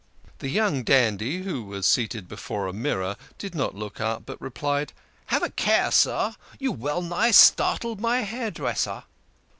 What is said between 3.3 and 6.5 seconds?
did not look up, but replied," Have a care, sir,